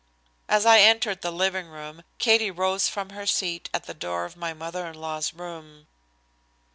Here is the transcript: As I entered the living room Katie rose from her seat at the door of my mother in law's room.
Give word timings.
As 0.49 0.65
I 0.65 0.79
entered 0.79 1.21
the 1.21 1.29
living 1.29 1.67
room 1.67 2.01
Katie 2.17 2.49
rose 2.49 2.87
from 2.87 3.11
her 3.11 3.27
seat 3.27 3.69
at 3.71 3.83
the 3.83 3.93
door 3.93 4.25
of 4.25 4.35
my 4.35 4.51
mother 4.51 4.87
in 4.87 4.95
law's 4.99 5.31
room. 5.31 5.85